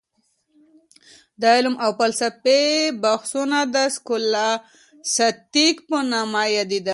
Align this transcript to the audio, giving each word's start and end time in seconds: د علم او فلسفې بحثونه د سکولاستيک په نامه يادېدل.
د 1.41 1.43
علم 1.55 1.75
او 1.83 1.91
فلسفې 1.99 2.63
بحثونه 3.03 3.59
د 3.75 3.75
سکولاستيک 3.95 5.75
په 5.89 5.97
نامه 6.11 6.43
يادېدل. 6.57 6.89